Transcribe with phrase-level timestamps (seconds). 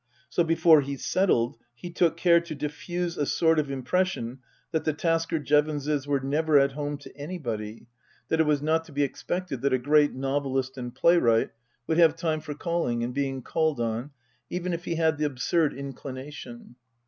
[0.29, 4.39] So before he settled he took care to diffuse a sort of impression
[4.71, 7.85] that the Tasker Jevonses were never at home to anybody,
[8.27, 10.15] that it was not Book II: Her Book 215 to be expected that a great
[10.19, 11.51] novelist and playwright
[11.85, 14.09] would have time for calling and being called on,
[14.49, 16.77] even if he had the absurd inclination.